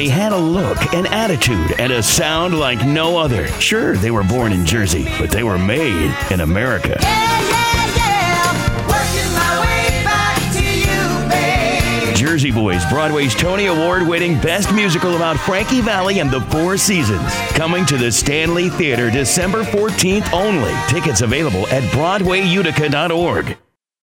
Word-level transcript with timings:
They 0.00 0.08
had 0.08 0.32
a 0.32 0.38
look, 0.38 0.94
an 0.94 1.04
attitude, 1.04 1.78
and 1.78 1.92
a 1.92 2.02
sound 2.02 2.58
like 2.58 2.86
no 2.86 3.18
other. 3.18 3.46
Sure, 3.60 3.94
they 3.98 4.10
were 4.10 4.24
born 4.24 4.50
in 4.50 4.64
Jersey, 4.64 5.04
but 5.18 5.30
they 5.30 5.42
were 5.42 5.58
made 5.58 6.16
in 6.30 6.40
America. 6.40 6.98
Jersey 12.14 12.50
Boys, 12.50 12.82
Broadway's 12.86 13.34
Tony 13.34 13.66
Award 13.66 14.08
winning 14.08 14.40
Best 14.40 14.72
Musical 14.72 15.16
about 15.16 15.36
Frankie 15.36 15.82
Valli 15.82 16.20
and 16.20 16.30
the 16.30 16.40
Four 16.40 16.78
Seasons. 16.78 17.30
Coming 17.50 17.84
to 17.84 17.98
the 17.98 18.10
Stanley 18.10 18.70
Theatre 18.70 19.10
December 19.10 19.64
14th 19.64 20.32
only. 20.32 20.74
Tickets 20.88 21.20
available 21.20 21.66
at 21.66 21.82
BroadwayUtica.org. 21.92 23.58